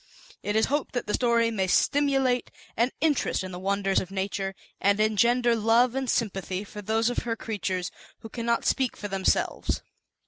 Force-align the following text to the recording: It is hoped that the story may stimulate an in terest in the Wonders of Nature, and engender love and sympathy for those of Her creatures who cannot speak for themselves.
It 0.41 0.55
is 0.55 0.65
hoped 0.65 0.93
that 0.95 1.05
the 1.05 1.13
story 1.13 1.51
may 1.51 1.67
stimulate 1.67 2.49
an 2.75 2.89
in 3.01 3.13
terest 3.13 3.43
in 3.43 3.51
the 3.51 3.59
Wonders 3.59 3.99
of 3.99 4.09
Nature, 4.09 4.55
and 4.79 4.99
engender 4.99 5.55
love 5.55 5.93
and 5.93 6.09
sympathy 6.09 6.63
for 6.63 6.81
those 6.81 7.11
of 7.11 7.19
Her 7.19 7.35
creatures 7.35 7.91
who 8.21 8.29
cannot 8.29 8.65
speak 8.65 8.97
for 8.97 9.07
themselves. 9.07 9.83